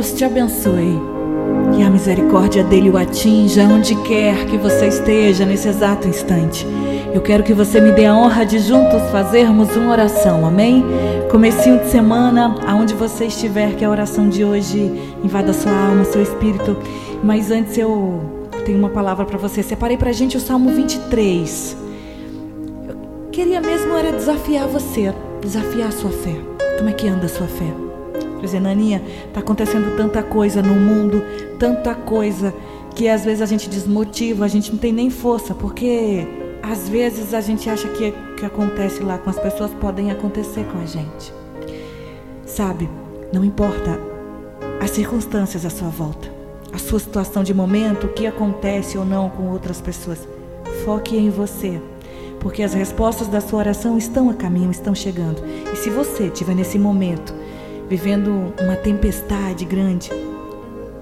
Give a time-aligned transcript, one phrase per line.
[0.00, 0.98] Deus te abençoe.
[1.74, 6.66] Que a misericórdia dele o atinja onde quer que você esteja nesse exato instante.
[7.12, 10.82] Eu quero que você me dê a honra de juntos fazermos uma oração, amém?
[11.30, 14.90] Comecinho de semana, aonde você estiver, que a oração de hoje
[15.22, 16.78] invada sua alma, seu espírito.
[17.22, 18.22] Mas antes eu
[18.64, 19.62] tenho uma palavra para você.
[19.62, 21.76] Separei para gente o Salmo 23.
[22.88, 22.96] Eu
[23.30, 25.12] queria mesmo era desafiar você,
[25.42, 26.34] desafiar a sua fé.
[26.78, 27.89] Como é que anda a sua fé?
[28.40, 31.22] Dizer, Naninha, está acontecendo tanta coisa no mundo,
[31.58, 32.54] tanta coisa
[32.94, 36.26] que às vezes a gente desmotiva, a gente não tem nem força, porque
[36.62, 40.64] às vezes a gente acha que o que acontece lá com as pessoas podem acontecer
[40.64, 41.32] com a gente.
[42.44, 42.88] Sabe,
[43.32, 43.98] não importa
[44.80, 46.28] as circunstâncias à sua volta,
[46.72, 50.26] a sua situação de momento, o que acontece ou não com outras pessoas.
[50.84, 51.80] Foque em você,
[52.40, 55.42] porque as respostas da sua oração estão a caminho, estão chegando.
[55.72, 57.34] E se você estiver nesse momento
[57.90, 60.10] vivendo uma tempestade grande,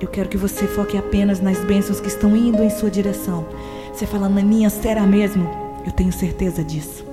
[0.00, 3.46] eu quero que você foque apenas nas bênçãos que estão indo em sua direção.
[3.94, 5.48] Você fala, Naninha, será mesmo?
[5.86, 7.06] Eu tenho certeza disso.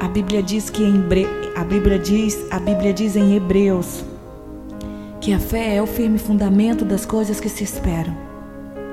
[0.00, 1.04] A Bíblia diz que em
[1.54, 4.02] a Bíblia diz, a Bíblia diz em Hebreus
[5.20, 8.16] que a fé é o firme fundamento das coisas que se esperam,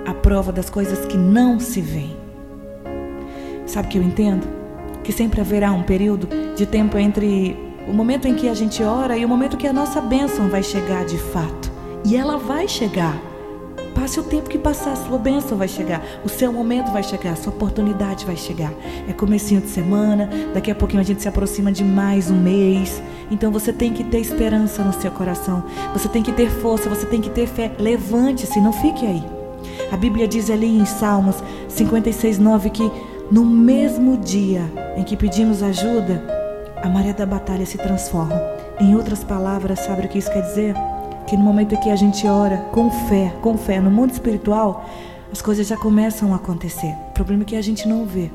[0.06, 2.18] a prova das coisas que não se veem.
[3.66, 4.46] Sabe o que eu entendo?
[5.02, 9.18] Que sempre haverá um período de tempo entre o momento em que a gente ora
[9.18, 11.72] e o momento que a nossa bênção vai chegar de fato.
[12.06, 13.18] E ela vai chegar.
[13.94, 17.34] Passe o tempo que passar, a sua bênção vai chegar, o seu momento vai chegar,
[17.34, 18.74] a sua oportunidade vai chegar.
[19.08, 23.02] É comecinho de semana, daqui a pouquinho a gente se aproxima de mais um mês.
[23.30, 27.06] Então você tem que ter esperança no seu coração, você tem que ter força, você
[27.06, 27.72] tem que ter fé.
[27.80, 29.24] Levante-se, não fique aí.
[29.92, 31.36] A Bíblia diz ali em Salmos
[31.70, 32.92] 56, 9 que
[33.32, 34.64] no mesmo dia
[34.98, 36.43] em que pedimos ajuda,
[36.84, 38.36] a maré da batalha se transforma.
[38.78, 40.76] Em outras palavras, sabe o que isso quer dizer?
[41.26, 44.86] Que no momento em que a gente ora com fé, com fé no mundo espiritual,
[45.32, 46.94] as coisas já começam a acontecer.
[47.10, 48.30] O problema é que a gente não vê.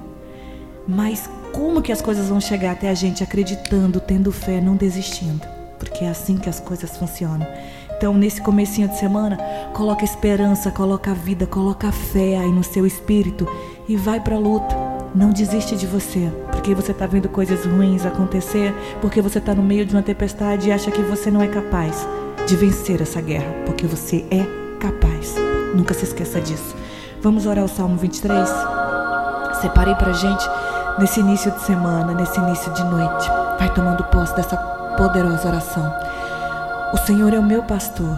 [0.86, 5.46] Mas como que as coisas vão chegar até a gente acreditando, tendo fé, não desistindo?
[5.78, 7.46] Porque é assim que as coisas funcionam.
[7.98, 9.36] Então, nesse comecinho de semana,
[9.74, 13.46] coloca esperança, coloca vida, coloca fé aí no seu espírito
[13.86, 14.87] e vai para a luta.
[15.18, 19.64] Não desiste de você, porque você está vendo coisas ruins acontecer, porque você está no
[19.64, 22.06] meio de uma tempestade e acha que você não é capaz
[22.46, 24.46] de vencer essa guerra, porque você é
[24.78, 25.34] capaz.
[25.74, 26.72] Nunca se esqueça disso.
[27.20, 28.48] Vamos orar o Salmo 23?
[29.60, 30.48] Separei para gente
[31.00, 33.28] nesse início de semana, nesse início de noite.
[33.58, 34.56] Vai tomando posse dessa
[34.96, 35.92] poderosa oração.
[36.92, 38.16] O Senhor é o meu pastor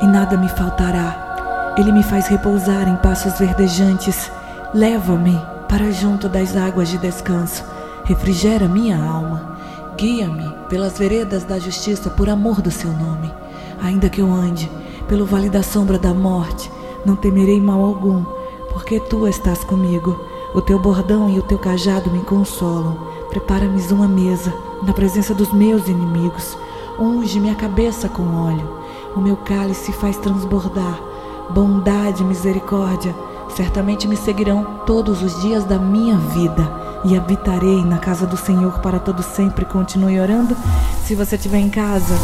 [0.00, 1.74] e nada me faltará.
[1.76, 4.30] Ele me faz repousar em passos verdejantes.
[4.72, 5.36] Leva-me
[5.70, 7.64] para junto das águas de descanso.
[8.02, 9.56] Refrigera minha alma.
[9.96, 13.32] Guia-me pelas veredas da justiça por amor do seu nome.
[13.80, 14.68] Ainda que eu ande
[15.06, 16.70] pelo vale da sombra da morte,
[17.06, 18.24] não temerei mal algum,
[18.72, 20.18] porque tu estás comigo.
[20.52, 22.98] O teu bordão e o teu cajado me consolam.
[23.28, 24.52] Prepara-me uma mesa
[24.82, 26.58] na presença dos meus inimigos.
[26.98, 28.68] Unge minha cabeça com óleo.
[29.14, 31.00] O meu cálice faz transbordar.
[31.50, 33.14] Bondade e misericórdia
[33.56, 36.70] certamente me seguirão todos os dias da minha vida
[37.04, 39.64] e habitarei na casa do Senhor para todo sempre.
[39.64, 40.56] Continue orando.
[41.04, 42.14] Se você estiver em casa,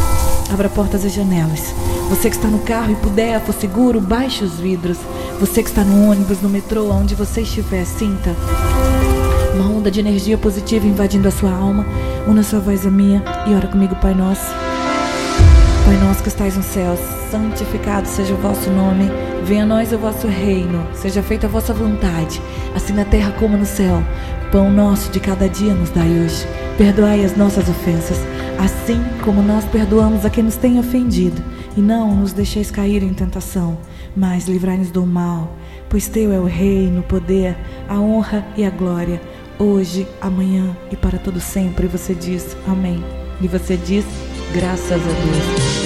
[0.53, 1.75] abra portas e janelas.
[2.09, 4.99] Você que está no carro e puder, for seguro, baixe os vidros.
[5.41, 8.35] Você que está no ônibus, no metrô, onde você estiver, sinta
[9.55, 11.85] uma onda de energia positiva invadindo a sua alma.
[12.27, 14.76] Una sua voz a minha e ora comigo, Pai Nosso.
[15.87, 16.97] Pai nosso que estais no céu,
[17.31, 19.09] santificado seja o vosso nome.
[19.45, 22.43] Venha a nós o vosso reino, seja feita a vossa vontade,
[22.75, 24.03] assim na terra como no céu.
[24.51, 26.45] Pão nosso de cada dia nos dai hoje.
[26.77, 28.19] Perdoai as nossas ofensas,
[28.59, 31.41] assim como nós perdoamos a quem nos tem ofendido.
[31.77, 33.79] E não nos deixeis cair em tentação,
[34.17, 35.57] mas livrai-nos do mal.
[35.89, 37.57] Pois teu é o reino, o poder,
[37.89, 39.21] a honra e a glória,
[39.57, 41.87] hoje, amanhã e para todo sempre.
[41.87, 43.05] E você diz amém.
[43.41, 44.05] E você diz
[44.53, 45.86] graças a Deus.